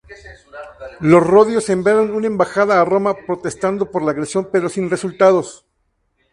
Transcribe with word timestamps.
Los 1.01 1.21
rodios 1.27 1.69
enviaron 1.69 2.15
una 2.15 2.25
embajada 2.25 2.81
a 2.81 2.85
Roma, 2.85 3.13
protestando 3.27 3.91
por 3.91 4.01
la 4.01 4.09
agresión, 4.09 4.49
pero 4.51 4.67
sin 4.67 4.89
resultado. 4.89 5.43